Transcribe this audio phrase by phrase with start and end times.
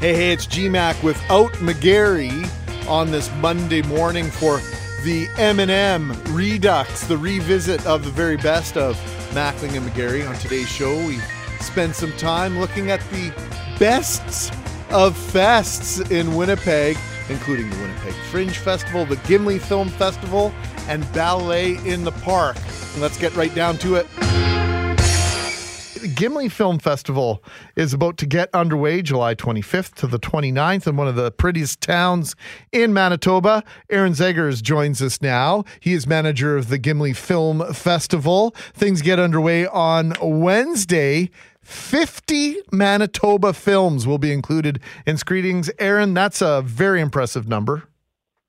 [0.00, 2.48] Hey, hey, it's GMAC without McGarry
[2.88, 4.58] on this Monday morning for
[5.02, 8.94] the M&M Redux, the revisit of the very best of
[9.32, 10.28] Mackling and McGarry.
[10.28, 11.18] On today's show, we
[11.58, 13.32] spend some time looking at the
[13.80, 14.50] bests
[14.90, 16.96] of fests in Winnipeg,
[17.28, 20.54] including the Winnipeg Fringe Festival, the Gimli Film Festival,
[20.86, 22.56] and Ballet in the Park.
[22.92, 24.06] And Let's get right down to it.
[25.98, 27.42] The Gimli Film Festival
[27.74, 31.80] is about to get underway July 25th to the 29th in one of the prettiest
[31.80, 32.36] towns
[32.70, 33.64] in Manitoba.
[33.90, 35.64] Aaron Zegers joins us now.
[35.80, 38.54] He is manager of the Gimli Film Festival.
[38.74, 41.30] Things get underway on Wednesday.
[41.62, 45.68] 50 Manitoba films will be included in screenings.
[45.80, 47.88] Aaron, that's a very impressive number.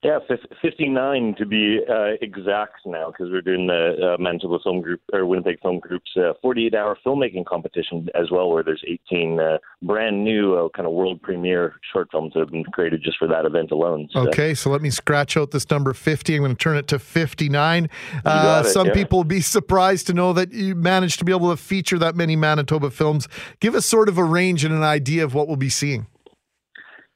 [0.01, 0.19] Yeah,
[0.61, 5.25] 59 to be uh, exact now, because we're doing the uh, Manitoba Film Group or
[5.25, 10.23] Winnipeg Film Group's 48 uh, hour filmmaking competition as well, where there's 18 uh, brand
[10.23, 13.43] new uh, kind of world premiere short films that have been created just for that
[13.43, 14.07] event alone.
[14.13, 14.21] So.
[14.29, 16.33] Okay, so let me scratch out this number 50.
[16.33, 17.89] I'm going to turn it to 59.
[18.23, 18.93] Uh, it, some yeah.
[18.93, 22.15] people will be surprised to know that you managed to be able to feature that
[22.15, 23.27] many Manitoba films.
[23.59, 26.07] Give us sort of a range and an idea of what we'll be seeing.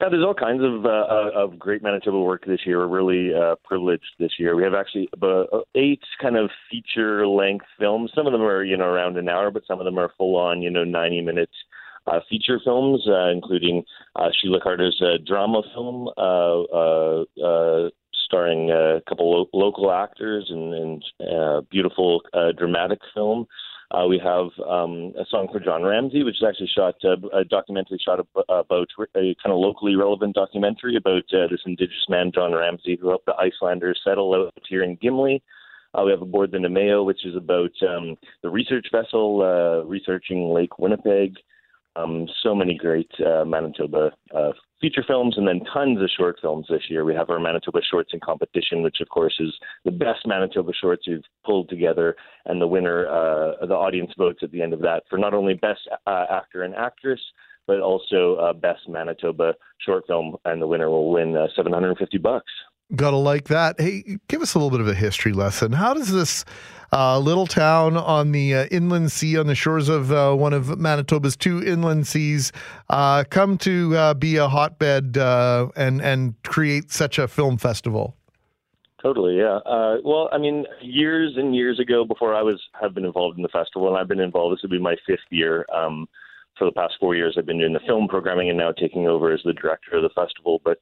[0.04, 2.80] Yeah, there's all kinds of uh, uh, of great Manitoba work this year.
[2.80, 4.54] We're really uh, privileged this year.
[4.54, 8.12] We have actually about uh, eight kind of feature length films.
[8.14, 10.36] Some of them are you know around an hour, but some of them are full
[10.36, 11.50] on you know 90 minute
[12.06, 13.86] uh, feature films, uh, including
[14.18, 17.90] uh, Sheila Carter's uh, drama film, uh, uh, uh,
[18.26, 23.48] starring a couple lo- local actors and, and uh, beautiful uh, dramatic film.
[23.92, 27.44] Uh, we have um, a song for John Ramsey, which is actually shot uh, a
[27.44, 32.54] documentary shot about a kind of locally relevant documentary about uh, this Indigenous man, John
[32.54, 35.44] Ramsey, who helped the Icelanders settle out here in Gimli.
[35.94, 40.50] Uh, we have Aboard the Namao, which is about um, the research vessel uh, researching
[40.50, 41.36] Lake Winnipeg.
[41.96, 44.52] Um, so many great uh, Manitoba uh,
[44.84, 47.06] feature films and then tons of short films this year.
[47.06, 49.54] We have our Manitoba Shorts in competition, which of course is
[49.86, 54.52] the best Manitoba shorts we've pulled together, and the winner, uh, the audience votes at
[54.52, 57.22] the end of that for not only best uh, actor and actress,
[57.66, 62.52] but also uh, best Manitoba short film, and the winner will win uh, 750 bucks.
[62.96, 63.80] Gotta like that.
[63.80, 65.72] Hey, give us a little bit of a history lesson.
[65.72, 66.46] How does this
[66.92, 70.78] uh, little town on the uh, inland sea, on the shores of uh, one of
[70.78, 72.52] Manitoba's two inland seas,
[72.90, 78.16] uh, come to uh, be a hotbed uh, and and create such a film festival?
[79.02, 79.60] Totally, yeah.
[80.06, 83.50] well, I mean, years and years ago, before I was have been involved in the
[83.50, 84.56] festival, and I've been involved.
[84.56, 85.66] This would be my fifth year.
[85.74, 86.08] Um,
[86.60, 89.34] for the past four years, I've been doing the film programming and now taking over
[89.34, 90.62] as the director of the festival.
[90.64, 90.78] But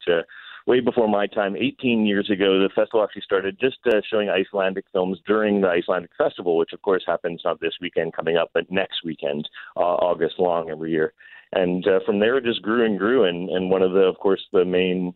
[0.68, 4.86] way before my time, 18 years ago, the festival actually started just uh, showing Icelandic
[4.92, 8.70] films during the Icelandic Festival, which of course happens not this weekend coming up, but
[8.72, 11.14] next weekend, uh, August long every year.
[11.54, 13.26] And uh, from there, it just grew and grew.
[13.26, 15.14] And, and one of the, of course, the main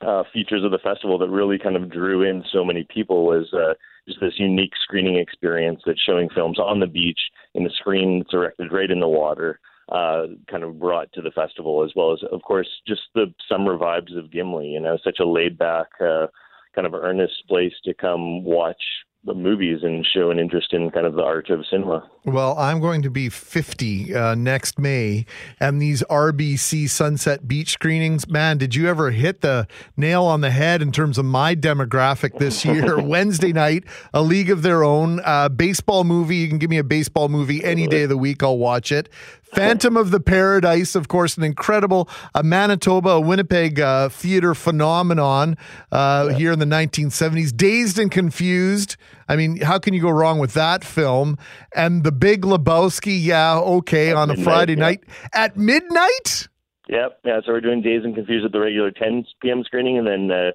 [0.00, 3.52] uh, features of the festival that really kind of drew in so many people was
[3.52, 3.74] uh,
[4.06, 7.18] just this unique screening experience that's showing films on the beach
[7.54, 9.58] in a screen that's erected right in the water
[9.90, 13.78] uh, kind of brought to the festival, as well as, of course, just the summer
[13.78, 14.66] vibes of Gimli.
[14.66, 16.26] You know, such a laid back, uh,
[16.74, 18.82] kind of earnest place to come watch
[19.26, 22.08] the movies and show an interest in kind of the art of cinema.
[22.24, 25.26] Well, I'm going to be 50 uh, next May,
[25.58, 29.66] and these RBC Sunset Beach screenings, man, did you ever hit the
[29.96, 33.02] nail on the head in terms of my demographic this year?
[33.02, 36.36] Wednesday night, A League of Their Own, uh, baseball movie.
[36.36, 39.08] You can give me a baseball movie any day of the week, I'll watch it.
[39.56, 45.56] Phantom of the Paradise, of course, an incredible a Manitoba, a Winnipeg uh, theater phenomenon
[45.90, 46.36] uh, yeah.
[46.36, 47.56] here in the 1970s.
[47.56, 48.98] Dazed and Confused.
[49.30, 51.38] I mean, how can you go wrong with that film?
[51.74, 54.78] And The Big Lebowski, yeah, okay, at on midnight, a Friday yeah.
[54.78, 56.48] night at midnight.
[56.90, 57.40] Yep, yeah.
[57.46, 59.64] So we're doing Dazed and Confused at the regular 10 p.m.
[59.64, 60.52] screening, and then.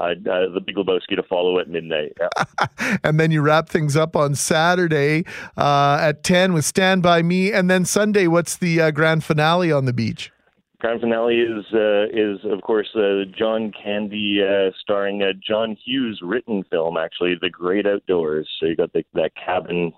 [0.00, 2.16] Uh, uh, uh, the Big Lebowski to follow at midnight.
[2.20, 2.98] Yeah.
[3.04, 5.24] and then you wrap things up on Saturday
[5.56, 7.52] uh, at 10 with Stand By Me.
[7.52, 10.30] And then Sunday, what's the uh, grand finale on the beach?
[10.78, 14.40] Grand finale is uh, is of course uh, John Candy
[14.80, 18.48] starring John Hughes written film actually The Great Outdoors.
[18.58, 19.92] So you got the, that cabin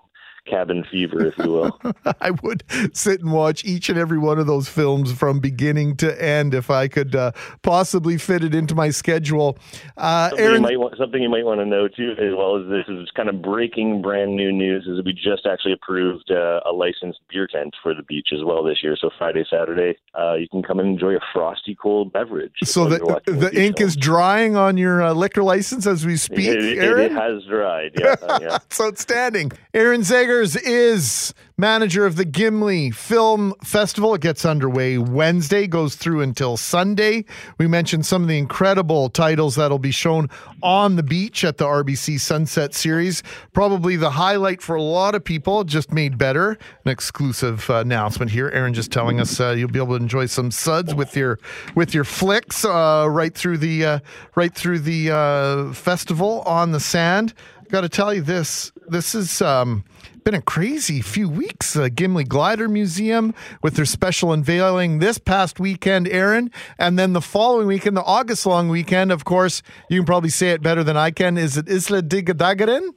[0.45, 1.79] cabin fever, if you will.
[2.21, 2.63] I would
[2.93, 6.69] sit and watch each and every one of those films from beginning to end if
[6.69, 7.31] I could uh,
[7.61, 9.57] possibly fit it into my schedule.
[9.97, 12.57] Uh, something, Aaron, you might want, something you might want to know too, as well
[12.57, 16.61] as this is kind of breaking brand new news, is we just actually approved uh,
[16.65, 18.97] a licensed beer tent for the beach as well this year.
[18.99, 22.53] So Friday, Saturday, uh, you can come and enjoy a frosty cold beverage.
[22.63, 26.47] So the the, the ink is drying on your uh, liquor license as we speak.
[26.47, 27.91] It, it, it has dried.
[28.03, 28.57] Yeah, yeah.
[28.65, 29.51] it's outstanding.
[29.73, 34.15] Aaron Zegers Zegers is manager of the Gimli Film Festival.
[34.15, 37.25] It gets underway Wednesday, goes through until Sunday.
[37.59, 40.31] We mentioned some of the incredible titles that'll be shown
[40.63, 43.21] on the beach at the RBC Sunset Series.
[43.53, 46.57] Probably the highlight for a lot of people, just made better.
[46.83, 48.49] An exclusive uh, announcement here.
[48.49, 51.37] Aaron just telling us uh, you'll be able to enjoy some suds with your
[51.75, 53.99] with your flicks uh, right through the uh,
[54.33, 57.35] right through the uh, festival on the sand.
[57.69, 58.71] Got to tell you this.
[58.87, 59.83] This is um,
[60.23, 61.75] been a crazy few weeks.
[61.75, 67.21] Uh, Gimli Glider Museum with their special unveiling this past weekend, Aaron, and then the
[67.21, 69.11] following weekend, the August long weekend.
[69.11, 71.37] Of course, you can probably say it better than I can.
[71.37, 72.89] Is it Isla Digadagarin?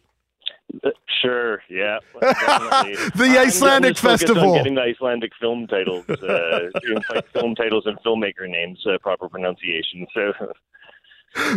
[0.85, 0.91] Uh,
[1.23, 1.99] Sure, yeah.
[2.21, 4.55] The I'm Icelandic just focused on Festival.
[4.55, 6.69] getting the Icelandic film titles, uh,
[7.15, 10.07] like film titles and filmmaker names, uh, proper pronunciation.
[10.13, 10.33] So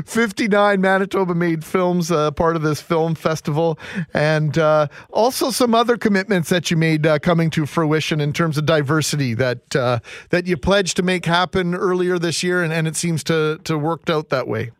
[0.05, 3.79] 59 Manitoba made films, uh, part of this film festival,
[4.13, 8.57] and uh, also some other commitments that you made uh, coming to fruition in terms
[8.57, 9.99] of diversity that uh,
[10.31, 13.77] that you pledged to make happen earlier this year, and, and it seems to to
[13.77, 14.71] worked out that way.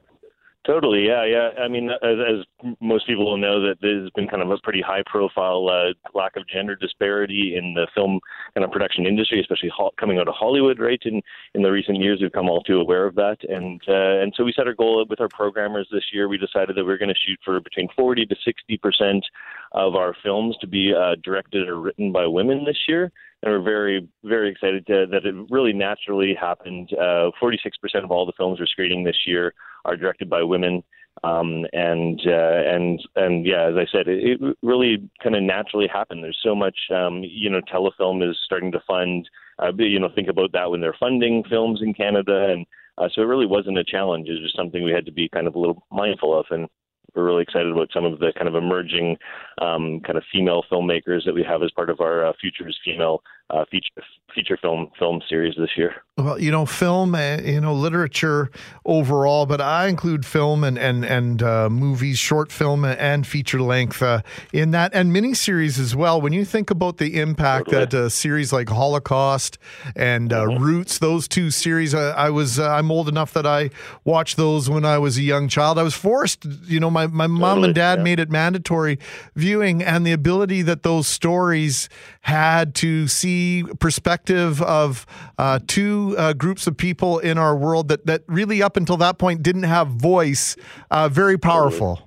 [0.70, 1.50] Totally, yeah, yeah.
[1.60, 4.84] I mean, as, as most people will know, that there's been kind of a pretty
[4.84, 8.20] high-profile uh, lack of gender disparity in the film
[8.54, 10.80] kind of production industry, especially ho- coming out of Hollywood.
[10.80, 11.24] Right, in
[11.56, 14.44] in the recent years, we've come all too aware of that, and uh, and so
[14.44, 16.28] we set our goal with our programmers this year.
[16.28, 19.26] We decided that we are going to shoot for between 40 to 60 percent
[19.72, 23.12] of our films to be uh, directed or written by women this year
[23.42, 26.90] and we're very, very excited to, that it really naturally happened.
[26.94, 27.70] Uh, 46%
[28.04, 29.54] of all the films we're screening this year
[29.86, 30.84] are directed by women,
[31.24, 35.88] um, and uh, and and yeah, as I said, it, it really kind of naturally
[35.88, 36.24] happened.
[36.24, 39.30] There's so much, um, you know, telefilm is starting to fund.
[39.62, 42.66] Uh, you know, think about that when they're funding films in Canada, and
[42.98, 44.30] uh, so it really wasn't a challenge.
[44.30, 46.68] It was just something we had to be kind of a little mindful of, and
[47.16, 49.18] we're really excited about some of the kind of emerging
[49.62, 53.22] um, kind of female filmmakers that we have as part of our uh, Futures Female
[53.50, 54.04] uh, feature
[54.36, 56.04] feature film film series this year.
[56.18, 58.52] Well, you know, film, uh, you know, literature
[58.86, 64.04] overall, but I include film and and and uh, movies, short film and feature length
[64.04, 64.22] uh,
[64.54, 66.20] in that, and miniseries as well.
[66.22, 67.86] When you think about the impact Totally.
[67.86, 69.58] that a series like Holocaust
[69.96, 73.70] and uh, Roots, those two series, uh, I was uh, I'm old enough that I
[74.04, 75.80] watched those when I was a young child.
[75.80, 78.04] I was forced, you know, my my mom Totally, and dad yeah.
[78.04, 79.00] made it mandatory
[79.36, 81.90] viewing, and the ability that those stories
[82.22, 83.39] had to see
[83.80, 85.06] perspective of
[85.38, 89.18] uh, two uh, groups of people in our world that that really up until that
[89.18, 90.56] point didn't have voice.
[90.92, 92.02] Uh, very powerful.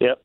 [0.00, 0.22] Yep.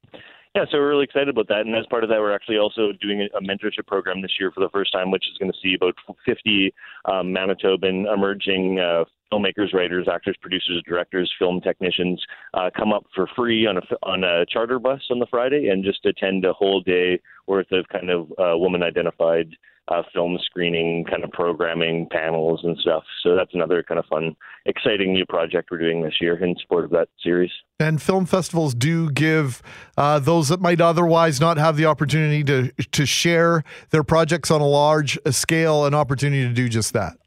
[0.54, 1.62] Yeah, so we're really excited about that.
[1.62, 4.52] And as part of that, we're actually also doing a a mentorship program this year
[4.52, 5.96] for the first time, which is going to see about
[6.26, 6.74] 50
[7.06, 12.22] um, Manitoban emerging uh, filmmakers, writers, actors, producers, directors, film technicians
[12.54, 15.84] uh, come up for free on a, on a charter bus on the Friday and
[15.84, 19.48] just attend a whole day worth of kind of uh, woman identified
[19.92, 23.04] uh, film screening kind of programming panels and stuff.
[23.24, 24.36] So that's another kind of fun,
[24.66, 27.52] exciting new project we're doing this year in support of that series.
[27.80, 29.62] And film festivals do give
[29.98, 34.62] uh, those that might otherwise not have the opportunity to to share their projects on
[34.62, 37.18] a large scale an opportunity to do just that.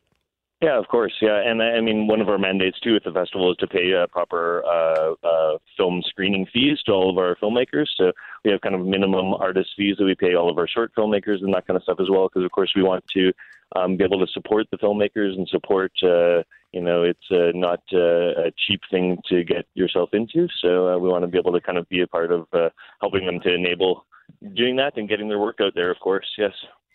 [0.64, 1.12] Yeah, of course.
[1.20, 3.93] Yeah, and I mean, one of our mandates too at the festival is to pay
[3.93, 7.88] uh, proper uh, uh, film screening fees to all of our filmmakers.
[7.99, 8.12] So
[8.46, 11.43] we have kind of minimum artist fees that we pay all of our short filmmakers
[11.43, 12.28] and that kind of stuff as well.
[12.28, 13.31] Because of course we want to
[13.76, 15.93] um, be able to support the filmmakers and support.
[16.02, 16.43] Uh,
[16.73, 20.49] you know, it's uh, not uh, a cheap thing to get yourself into.
[20.62, 22.71] So uh, we want to be able to kind of be a part of uh,
[23.02, 24.06] helping them to enable
[24.54, 25.90] doing that and getting their work out there.
[25.90, 26.52] Of course, yes.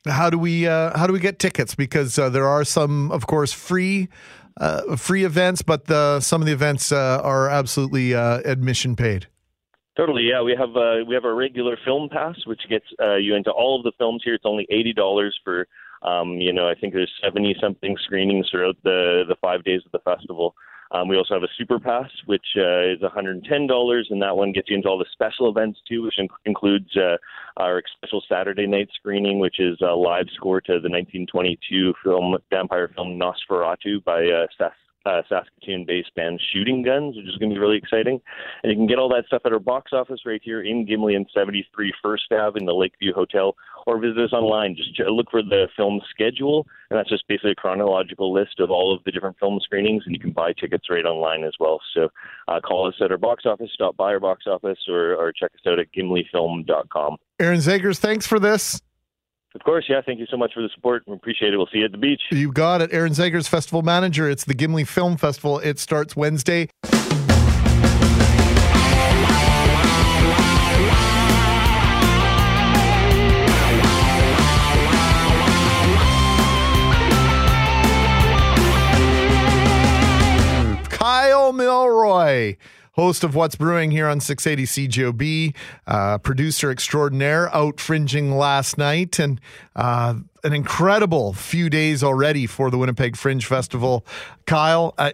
[0.07, 1.75] How do we uh, how do we get tickets?
[1.75, 4.07] Because uh, there are some, of course, free
[4.59, 9.27] uh, free events, but the, some of the events uh, are absolutely uh, admission paid.
[9.97, 10.41] Totally, yeah.
[10.41, 13.77] We have uh, we have a regular film pass, which gets uh, you into all
[13.77, 14.35] of the films here.
[14.35, 15.67] It's only eighty dollars for,
[16.03, 19.91] um, you know, I think there's seventy something screenings throughout the the five days of
[19.91, 20.55] the festival.
[20.91, 24.69] Um, we also have a super pass, which uh, is $110, and that one gets
[24.69, 27.17] you into all the special events too, which inc- includes uh,
[27.57, 32.89] our special Saturday night screening, which is a live score to the 1922 film vampire
[32.95, 34.71] film Nosferatu by uh, Sas-
[35.05, 38.21] uh, Saskatoon-based band Shooting Guns, which is going to be really exciting.
[38.63, 41.15] And you can get all that stuff at our box office right here in Gimli
[41.15, 43.55] and 73 First Ave in the Lakeview Hotel,
[43.87, 44.75] or visit us online.
[44.75, 48.95] Just look for the film schedule, and that's just basically a chronological list of all
[48.95, 51.79] of the different film screenings, and you can buy tickets right online as well.
[51.93, 52.09] So
[52.47, 55.51] uh, call us at our box office, stop by our box office, or, or check
[55.53, 57.17] us out at gimlifilm.com.
[57.39, 58.81] Aaron Zegers, thanks for this.
[59.55, 60.01] Of course, yeah.
[60.05, 61.03] Thank you so much for the support.
[61.07, 61.57] We appreciate it.
[61.57, 62.21] We'll see you at the beach.
[62.31, 62.93] You got it.
[62.93, 64.29] Aaron Zegers festival manager.
[64.29, 65.59] It's the Gimli Film Festival.
[65.59, 66.69] It starts Wednesday.
[80.89, 82.55] Kyle Milroy
[82.93, 85.55] host of What's Brewing here on 680 CJOB,
[85.87, 89.39] uh, producer extraordinaire, out fringing last night, and
[89.75, 94.05] uh, an incredible few days already for the Winnipeg Fringe Festival.
[94.45, 95.13] Kyle, I,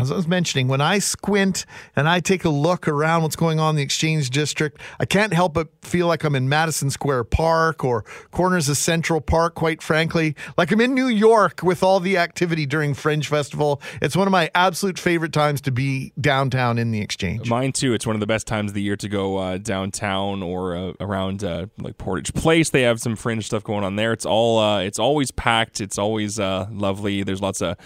[0.00, 3.58] as I was mentioning, when I squint and I take a look around what's going
[3.58, 7.24] on in the Exchange District, I can't help but feel like I'm in Madison Square
[7.24, 10.36] Park or corners of Central Park, quite frankly.
[10.56, 13.80] Like I'm in New York with all the activity during Fringe Festival.
[14.00, 17.48] It's one of my absolute favorite times to be downtown in the Exchange.
[17.48, 17.92] Mine too.
[17.94, 20.92] It's one of the best times of the year to go uh, downtown or uh,
[21.00, 22.70] around uh, like Portage Place.
[22.70, 24.12] They have some fringe stuff going on there.
[24.12, 25.80] It's all uh, it's always packed.
[25.80, 27.22] It's always uh, lovely.
[27.22, 27.76] There's lots of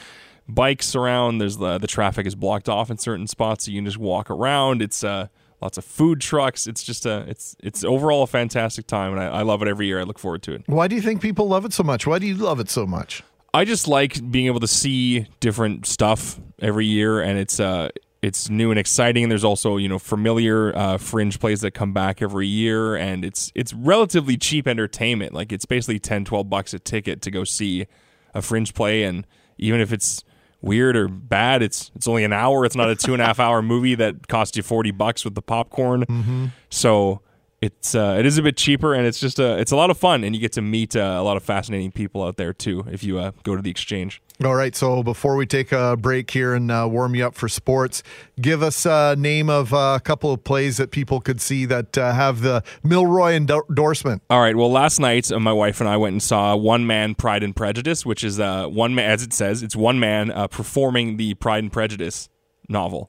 [0.54, 1.38] bikes around.
[1.38, 4.30] There's the the traffic is blocked off in certain spots, so you can just walk
[4.30, 4.82] around.
[4.82, 5.28] It's uh,
[5.60, 6.66] lots of food trucks.
[6.66, 9.86] It's just a it's it's overall a fantastic time, and I, I love it every
[9.86, 10.00] year.
[10.00, 10.64] I look forward to it.
[10.66, 12.06] Why do you think people love it so much?
[12.06, 13.22] Why do you love it so much?
[13.54, 17.90] I just like being able to see different stuff every year, and it's uh
[18.22, 19.24] it's new and exciting.
[19.24, 23.24] And there's also you know familiar uh, fringe plays that come back every year, and
[23.24, 25.34] it's it's relatively cheap entertainment.
[25.34, 27.86] Like it's basically 10, 12 bucks a ticket to go see
[28.34, 29.26] a fringe play, and
[29.58, 30.24] even if it's
[30.62, 31.62] weird or bad.
[31.62, 32.64] It's it's only an hour.
[32.64, 35.34] It's not a two and a half hour movie that costs you forty bucks with
[35.34, 36.04] the popcorn.
[36.06, 36.46] Mm-hmm.
[36.70, 37.20] So
[37.62, 39.96] it's uh, it is a bit cheaper and it's just a it's a lot of
[39.96, 42.84] fun and you get to meet uh, a lot of fascinating people out there too
[42.90, 44.20] if you uh, go to the exchange.
[44.44, 44.74] All right.
[44.74, 48.02] So before we take a break here and uh, warm you up for sports,
[48.40, 52.12] give us a name of a couple of plays that people could see that uh,
[52.12, 54.22] have the Milroy endorsement.
[54.28, 54.56] All right.
[54.56, 57.54] Well, last night uh, my wife and I went and saw One Man Pride and
[57.54, 61.34] Prejudice, which is uh, one man, as it says, it's one man uh, performing the
[61.34, 62.28] Pride and Prejudice
[62.68, 63.08] novel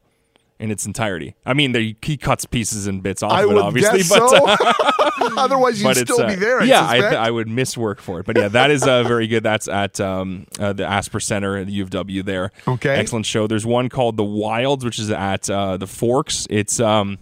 [0.59, 1.35] in its entirety.
[1.45, 4.45] I mean, there, he cuts pieces and bits off I of it, obviously, but so.
[4.47, 4.73] uh,
[5.37, 6.61] Otherwise, you'd but still uh, be there.
[6.61, 9.03] I yeah, I, th- I would miss work for it, but yeah, that is uh,
[9.03, 9.43] very good.
[9.43, 12.23] That's at um, uh, the Asper Center at the U of W.
[12.23, 12.95] There, Okay.
[12.95, 13.47] excellent show.
[13.47, 16.45] There's one called The Wilds, which is at uh, the Forks.
[16.49, 17.17] It's um,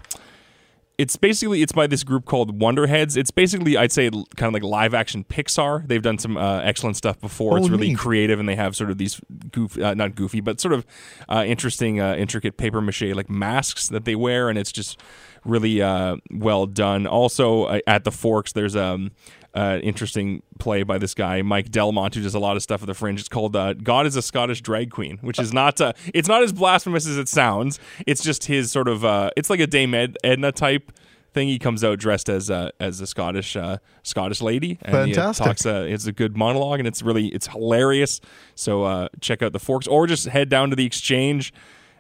[0.98, 3.18] it's basically it's by this group called Wonderheads.
[3.18, 5.88] It's basically I'd say kind of like live action Pixar.
[5.88, 7.54] They've done some uh, excellent stuff before.
[7.54, 7.98] Oh, it's really neat.
[7.98, 9.20] creative, and they have sort of these
[9.52, 10.86] goofy, uh, not goofy, but sort of
[11.30, 15.00] uh, interesting, uh, intricate paper mache like masks that they wear, and it's just
[15.46, 17.08] really uh, well done.
[17.08, 19.12] Also uh, at the Forks, there's um.
[19.54, 22.88] Uh, interesting play by this guy Mike Delamont who does a lot of stuff at
[22.88, 23.20] the Fringe.
[23.20, 26.42] It's called uh, "God is a Scottish Drag Queen," which is not uh, it's not
[26.42, 27.78] as blasphemous as it sounds.
[28.08, 30.94] It's just his sort of uh, it's like a Dame Ed- Edna type
[31.34, 31.48] thing.
[31.50, 35.34] He comes out dressed as a as a Scottish uh, Scottish lady, and he, uh,
[35.34, 35.66] talks.
[35.66, 38.22] Uh, it's a good monologue, and it's really it's hilarious.
[38.56, 41.54] So uh, check out the Forks, or just head down to the Exchange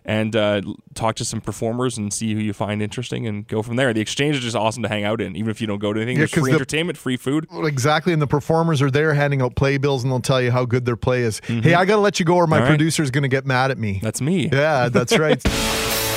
[0.06, 0.62] and uh,
[0.94, 3.94] talk to some performers and see who you find interesting, and go from there.
[3.94, 6.00] The Exchange is just awesome to hang out in, even if you don't go to
[6.00, 6.18] anything.
[6.18, 7.48] Yeah, There's free the- entertainment, free food.
[7.52, 10.86] Exactly, and the performers are there handing out playbills, and they'll tell you how good
[10.86, 11.42] their play is.
[11.46, 12.68] Hey, I got to let you go, or my right.
[12.68, 14.00] producer's going to get mad at me.
[14.02, 14.50] That's me.
[14.52, 15.42] yeah, that's right.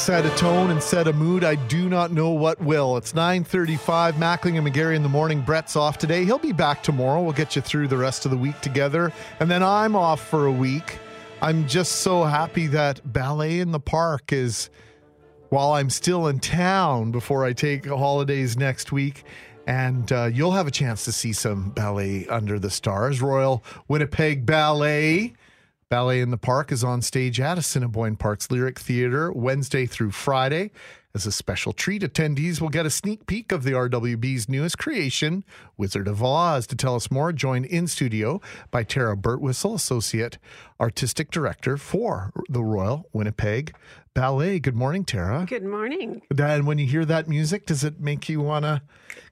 [0.00, 2.96] set a tone and set a mood, I do not know what will.
[2.96, 4.14] It's 9:35.
[4.14, 5.42] Mackling and McGarry in the morning.
[5.42, 6.24] Brett's off today.
[6.24, 7.20] He'll be back tomorrow.
[7.20, 10.46] We'll get you through the rest of the week together, and then I'm off for
[10.46, 10.98] a week.
[11.42, 14.70] I'm just so happy that ballet in the park is
[15.50, 19.24] while I'm still in town before I take holidays next week.
[19.66, 23.20] And uh, you'll have a chance to see some ballet under the stars.
[23.20, 25.34] Royal Winnipeg Ballet.
[25.90, 30.70] Ballet in the Park is on stage at Assiniboine Park's Lyric Theatre Wednesday through Friday.
[31.16, 35.42] As a special treat, attendees will get a sneak peek of the RWB's newest creation,
[35.76, 36.68] Wizard of Oz.
[36.68, 40.38] To tell us more, joined in studio by Tara Birtwhistle, Associate
[40.80, 43.74] Artistic Director for the Royal Winnipeg
[44.14, 44.58] Ballet.
[44.58, 45.46] Good morning, Tara.
[45.48, 46.22] Good morning.
[46.36, 48.82] And when you hear that music, does it make you want to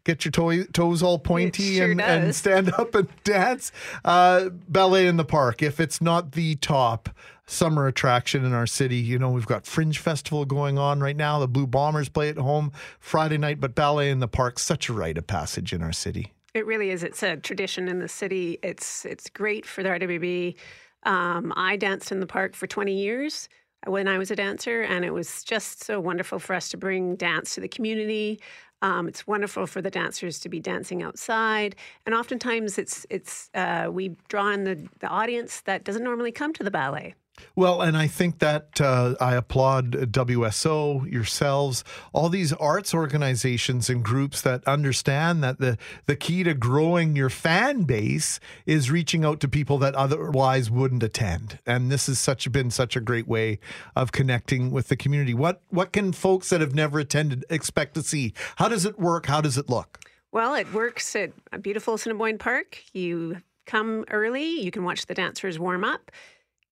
[0.05, 3.73] get your toe, toes all pointy sure and, and stand up and dance?
[4.05, 7.09] Uh, ballet in the park, if it's not the top
[7.45, 11.41] summer attraction in our city, you know, we've got Fringe Festival going on right now.
[11.41, 12.71] The Blue Bombers play at home
[13.01, 16.33] Friday night, but ballet in the park, such a rite of passage in our city.
[16.55, 17.03] It really is.
[17.03, 18.59] It's a tradition in the city.
[18.63, 20.55] It's it's great for the RWB.
[21.03, 23.49] Um, I danced in the park for 20 years
[23.87, 27.17] when I was a dancer, and it was just so wonderful for us to bring
[27.17, 28.41] dance to the community.
[28.83, 33.89] Um, it's wonderful for the dancers to be dancing outside, and oftentimes it's it's uh,
[33.91, 37.15] we draw in the, the audience that doesn't normally come to the ballet.
[37.55, 44.05] Well, and I think that uh, I applaud WSO, yourselves, all these arts organizations and
[44.05, 49.41] groups that understand that the, the key to growing your fan base is reaching out
[49.41, 51.59] to people that otherwise wouldn't attend.
[51.67, 53.59] And this has such been such a great way
[53.97, 55.35] of connecting with the community.
[55.35, 58.35] What what can folks that have never attended expect to see?
[58.57, 59.27] How does it work?
[59.27, 59.99] How does it look?
[60.31, 62.83] Well, it works at a beautiful Assiniboine Park.
[62.93, 66.11] You come early, you can watch the dancers warm up.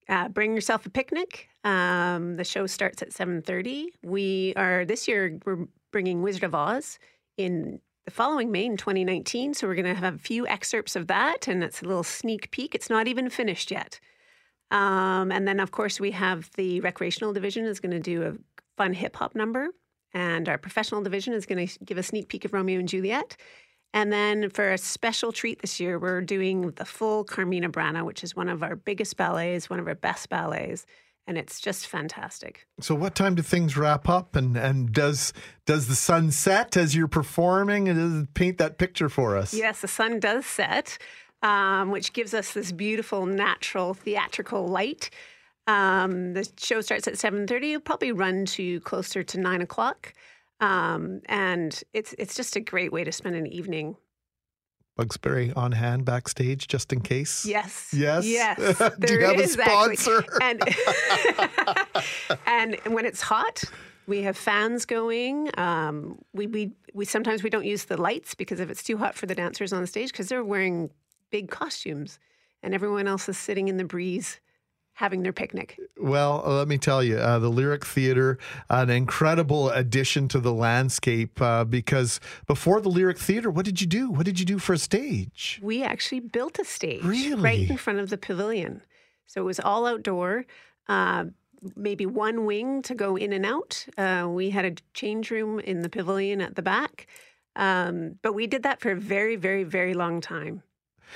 [0.09, 1.49] Uh, bring yourself a picnic.
[1.65, 3.87] Um, the show starts at 7.30.
[4.05, 6.99] We are, this year, we're bringing Wizard of Oz
[7.37, 9.55] in the following May in 2019.
[9.55, 12.51] So we're going to have a few excerpts of that, and it's a little sneak
[12.53, 12.75] peek.
[12.75, 13.99] It's not even finished yet.
[14.71, 18.35] Um, and then, of course, we have the recreational division is going to do a
[18.77, 19.69] fun hip hop number,
[20.13, 23.37] and our professional division is going to give a sneak peek of Romeo and Juliet.
[23.95, 28.23] And then for a special treat this year, we're doing the full Carmina Burana, which
[28.23, 30.85] is one of our biggest ballets, one of our best ballets.
[31.27, 32.67] And it's just fantastic.
[32.81, 34.37] So, what time do things wrap up?
[34.37, 35.33] And, and does
[35.65, 37.89] does the sun set as you're performing?
[37.89, 39.53] And paint that picture for us.
[39.53, 40.99] Yes, the sun does set,
[41.43, 45.11] um, which gives us this beautiful, natural, theatrical light.
[45.67, 47.73] Um, the show starts at seven thirty.
[47.73, 50.13] It'll probably run to closer to nine o'clock.
[50.61, 53.97] Um, and it's it's just a great way to spend an evening.
[54.99, 57.45] Bugsberry on hand backstage just in case.
[57.45, 57.93] Yes.
[57.93, 58.25] Yes.
[58.25, 58.79] Yes.
[58.99, 60.25] Do you have a sponsor?
[60.41, 60.63] And,
[62.47, 63.63] and when it's hot,
[64.07, 65.51] we have fans going.
[65.59, 69.15] Um, we, we we sometimes we don't use the lights because if it's too hot
[69.15, 70.91] for the dancers on the stage because they're wearing
[71.31, 72.19] big costumes
[72.63, 74.41] and everyone else is sitting in the breeze
[74.97, 75.79] having their picnic.
[75.99, 78.39] Well, let me tell you, uh, the Lyric Theater,
[78.71, 83.87] an incredible addition to the landscape uh, because before the Lyric Theater, what did you
[83.87, 84.11] do?
[84.11, 85.61] What did you do for a stage?
[85.63, 87.43] We actually built a stage really?
[87.43, 88.81] right in front of the pavilion.
[89.27, 90.47] So it was all outdoor.
[90.89, 91.27] Uh,
[91.77, 93.85] maybe one wing to go in and out.
[93.99, 97.07] Uh, we had a change room in the pavilion at the back.
[97.55, 100.63] Um, but we did that for a very, very, very long time.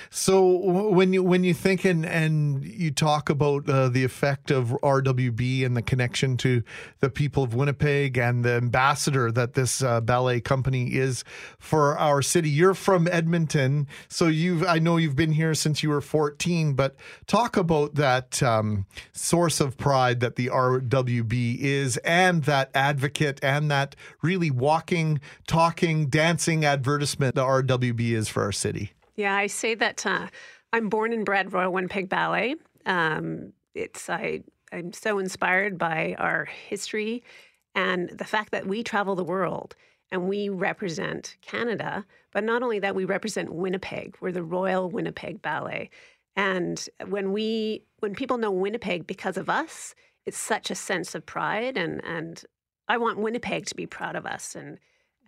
[0.08, 0.46] So
[0.90, 5.64] when you when you think and, and you talk about uh, the effect of RWB
[5.64, 6.62] and the connection to
[7.00, 11.24] the people of Winnipeg and the ambassador that this uh, ballet company is
[11.58, 15.90] for our city, you're from Edmonton, so you've I know you've been here since you
[15.90, 16.74] were 14.
[16.74, 23.40] But talk about that um, source of pride that the RWB is, and that advocate,
[23.42, 28.92] and that really walking, talking, dancing advertisement the RWB is for our city.
[29.20, 30.28] Yeah, I say that uh,
[30.72, 32.54] I'm born and bred Royal Winnipeg Ballet.
[32.86, 34.40] Um, it's I
[34.72, 37.22] I'm so inspired by our history
[37.74, 39.76] and the fact that we travel the world
[40.10, 42.06] and we represent Canada.
[42.32, 44.16] But not only that, we represent Winnipeg.
[44.22, 45.90] We're the Royal Winnipeg Ballet.
[46.34, 51.26] And when we when people know Winnipeg because of us, it's such a sense of
[51.26, 52.42] pride and and
[52.88, 54.78] I want Winnipeg to be proud of us and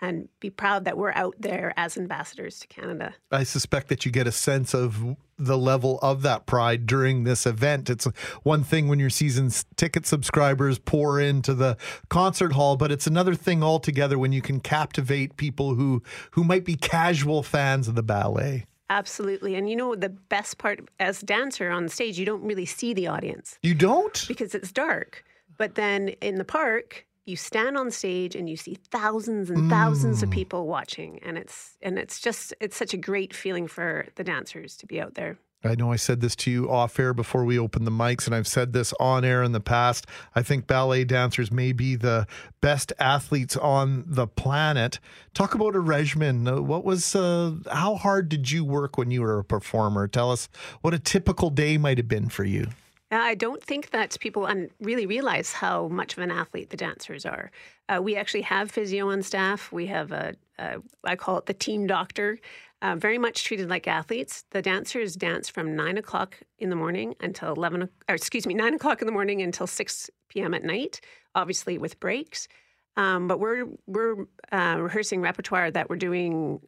[0.02, 3.14] and be proud that we're out there as ambassadors to Canada.
[3.30, 7.46] I suspect that you get a sense of the level of that pride during this
[7.46, 7.88] event.
[7.88, 8.06] It's
[8.42, 11.76] one thing when your season ticket subscribers pour into the
[12.10, 16.64] concert hall, but it's another thing altogether when you can captivate people who who might
[16.64, 18.66] be casual fans of the ballet.
[18.90, 19.54] Absolutely.
[19.54, 23.06] And you know, the best part as dancer on stage, you don't really see the
[23.06, 23.58] audience.
[23.62, 24.26] You don't?
[24.26, 25.24] Because it's dark.
[25.56, 30.20] But then in the park, you stand on stage and you see thousands and thousands
[30.20, 30.22] mm.
[30.24, 34.24] of people watching and it's and it's just it's such a great feeling for the
[34.24, 37.44] dancers to be out there I know I said this to you off air before
[37.44, 40.06] we opened the mics, and I've said this on air in the past.
[40.34, 42.26] I think ballet dancers may be the
[42.60, 44.98] best athletes on the planet.
[45.34, 46.48] Talk about a regimen.
[46.48, 50.08] Uh, what was, uh, how hard did you work when you were a performer?
[50.08, 50.48] Tell us
[50.80, 52.66] what a typical day might have been for you.
[53.12, 57.26] I don't think that people un- really realize how much of an athlete the dancers
[57.26, 57.50] are.
[57.88, 59.70] Uh, we actually have physio on staff.
[59.72, 62.38] We have a, a I call it the team doctor,
[62.80, 64.44] uh, very much treated like athletes.
[64.50, 68.74] The dancers dance from nine o'clock in the morning until eleven, or excuse me, nine
[68.74, 70.54] o'clock in the morning until six p.m.
[70.54, 71.00] at night.
[71.34, 72.48] Obviously with breaks,
[72.96, 76.60] um, but we're we're uh, rehearsing repertoire that we're doing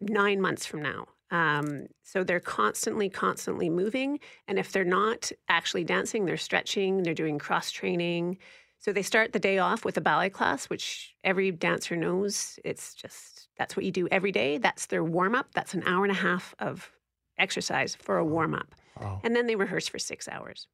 [0.00, 1.06] nine months from now.
[1.30, 4.20] Um, so they're constantly, constantly moving.
[4.46, 8.38] And if they're not actually dancing, they're stretching, they're doing cross training.
[8.78, 12.94] So they start the day off with a ballet class, which every dancer knows it's
[12.94, 14.58] just that's what you do every day.
[14.58, 15.48] That's their warm up.
[15.52, 16.90] That's an hour and a half of
[17.38, 18.74] exercise for a warm up.
[19.00, 19.20] Oh.
[19.24, 20.68] And then they rehearse for six hours.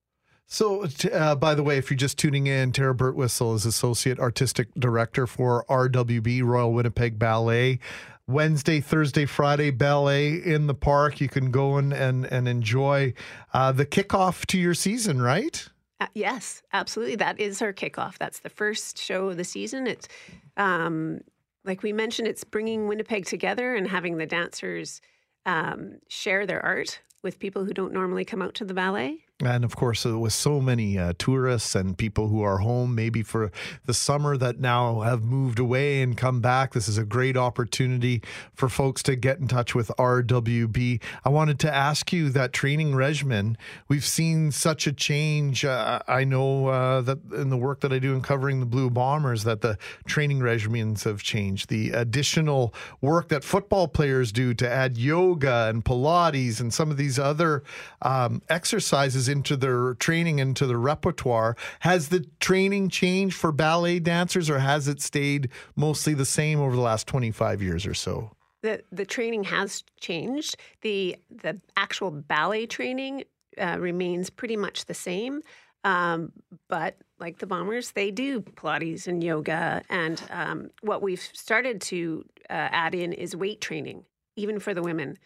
[0.46, 4.68] So, uh, by the way, if you're just tuning in, Tara Birtwhistle is Associate Artistic
[4.74, 7.78] Director for RWB, Royal Winnipeg Ballet.
[8.26, 11.20] Wednesday, Thursday, Friday ballet in the park.
[11.20, 13.14] You can go in and, and enjoy
[13.52, 15.68] uh, the kickoff to your season, right?
[16.00, 17.16] Uh, yes, absolutely.
[17.16, 18.18] That is our kickoff.
[18.18, 19.86] That's the first show of the season.
[19.86, 20.08] It's
[20.56, 21.20] um,
[21.64, 25.00] like we mentioned, it's bringing Winnipeg together and having the dancers
[25.46, 29.23] um, share their art with people who don't normally come out to the ballet.
[29.42, 33.24] And of course, uh, with so many uh, tourists and people who are home, maybe
[33.24, 33.50] for
[33.84, 38.22] the summer that now have moved away and come back, this is a great opportunity
[38.54, 41.02] for folks to get in touch with RWB.
[41.24, 43.58] I wanted to ask you that training regimen.
[43.88, 45.64] We've seen such a change.
[45.64, 48.88] Uh, I know uh, that in the work that I do in covering the Blue
[48.88, 51.70] Bombers, that the training regimens have changed.
[51.70, 56.96] The additional work that football players do to add yoga and Pilates and some of
[56.96, 57.64] these other
[58.00, 61.56] um, exercises into their training, into their repertoire.
[61.80, 66.74] Has the training changed for ballet dancers or has it stayed mostly the same over
[66.74, 68.30] the last 25 years or so?
[68.62, 70.56] The, the training has changed.
[70.80, 73.24] The, the actual ballet training
[73.58, 75.42] uh, remains pretty much the same.
[75.84, 76.32] Um,
[76.68, 79.82] but like the bombers, they do Pilates and yoga.
[79.90, 84.04] And um, what we've started to uh, add in is weight training,
[84.36, 85.18] even for the women.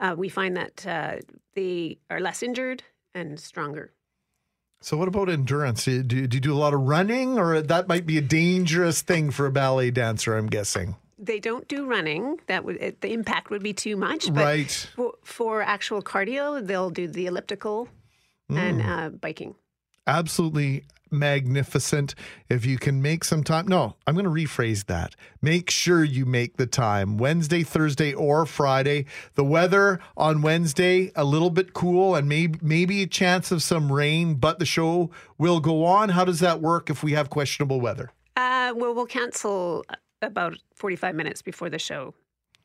[0.00, 1.16] Uh, we find that uh,
[1.54, 2.82] they are less injured
[3.16, 3.92] and stronger.
[4.82, 5.84] So, what about endurance?
[5.84, 9.02] Do you, do you do a lot of running, or that might be a dangerous
[9.02, 10.36] thing for a ballet dancer?
[10.36, 10.96] I'm guessing.
[11.18, 12.38] They don't do running.
[12.46, 14.26] That would it, the impact would be too much.
[14.26, 14.88] But Right.
[14.94, 17.88] For, for actual cardio, they'll do the elliptical
[18.50, 19.54] and uh, biking.
[20.06, 22.14] Absolutely magnificent.
[22.48, 25.14] If you can make some time, no, I'm going to rephrase that.
[25.40, 29.06] Make sure you make the time Wednesday, Thursday, or Friday.
[29.34, 33.92] The weather on Wednesday, a little bit cool and maybe, maybe a chance of some
[33.92, 36.10] rain, but the show will go on.
[36.10, 38.10] How does that work if we have questionable weather?
[38.36, 39.84] Uh, well, we'll cancel
[40.22, 42.14] about 45 minutes before the show.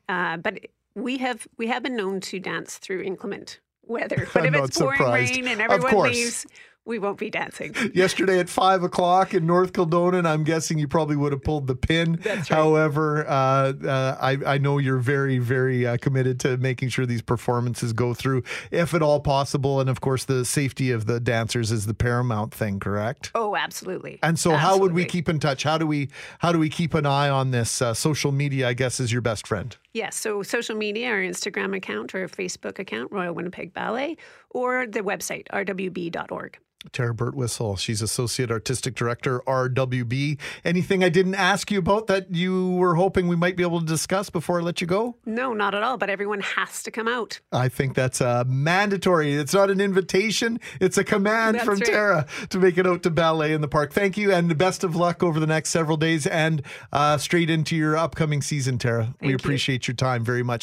[0.08, 0.58] Uh, but
[0.94, 4.28] we have we have been known to dance through inclement weather.
[4.34, 5.36] But I'm if not it's pouring surprised.
[5.36, 6.46] rain and everyone leaves,
[6.84, 7.74] we won't be dancing.
[7.94, 10.26] yesterday at five o'clock in North Kildonan.
[10.26, 12.18] I'm guessing you probably would have pulled the pin.
[12.22, 12.56] That's right.
[12.56, 17.22] However, uh, uh, I, I know you're very, very uh, committed to making sure these
[17.22, 19.80] performances go through, if at all possible.
[19.80, 23.30] And of course, the safety of the dancers is the paramount thing, correct?
[23.34, 24.18] Oh, absolutely.
[24.22, 25.62] And so, how would we keep in touch?
[25.62, 26.08] How do we
[26.40, 27.80] how do we keep an eye on this?
[27.80, 29.76] Uh, social media, I guess, is your best friend.
[29.94, 34.16] Yes, so social media, our Instagram account or Facebook account, Royal Winnipeg Ballet,
[34.50, 36.58] or the website, rwb.org.
[36.90, 37.76] Tara Birtwhistle.
[37.76, 40.38] She's Associate Artistic Director, RWB.
[40.64, 43.86] Anything I didn't ask you about that you were hoping we might be able to
[43.86, 45.16] discuss before I let you go?
[45.24, 47.40] No, not at all, but everyone has to come out.
[47.52, 49.34] I think that's uh, mandatory.
[49.34, 51.86] It's not an invitation, it's a command That's from right.
[51.86, 53.92] Tara to make it out to ballet in the park.
[53.92, 57.50] Thank you, and the best of luck over the next several days and uh, straight
[57.50, 59.14] into your upcoming season, Tara.
[59.20, 59.81] we appreciate you.
[59.82, 60.60] Appreciate your time very much.